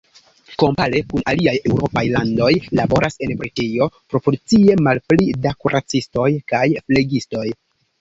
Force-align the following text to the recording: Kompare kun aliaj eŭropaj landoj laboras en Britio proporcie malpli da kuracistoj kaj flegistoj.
Kompare 0.61 1.01
kun 1.11 1.25
aliaj 1.33 1.53
eŭropaj 1.71 2.03
landoj 2.15 2.49
laboras 2.81 3.21
en 3.27 3.35
Britio 3.43 3.91
proporcie 4.15 4.81
malpli 4.89 5.31
da 5.47 5.57
kuracistoj 5.63 6.31
kaj 6.53 6.67
flegistoj. 6.85 7.49